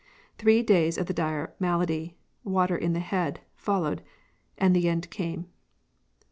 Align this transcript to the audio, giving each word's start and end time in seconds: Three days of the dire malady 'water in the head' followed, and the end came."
Three 0.39 0.63
days 0.63 0.97
of 0.97 1.05
the 1.05 1.13
dire 1.13 1.53
malady 1.59 2.17
'water 2.43 2.75
in 2.75 2.93
the 2.93 2.99
head' 2.99 3.41
followed, 3.55 4.01
and 4.57 4.75
the 4.75 4.89
end 4.89 5.07
came." 5.11 5.45